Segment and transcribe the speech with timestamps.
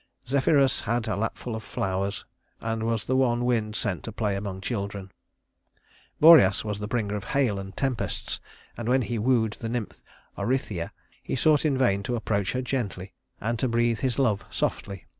[0.27, 2.25] Zephyrus had a lapful of flowers,
[2.59, 5.11] and was the one wind sent to play among children.
[6.19, 8.39] Boreas was the bringer of hail and tempests,
[8.75, 10.01] and when he wooed the nymph
[10.39, 10.91] Orithyia,
[11.21, 15.05] he sought in vain to approach her gently, and to breathe his love softly.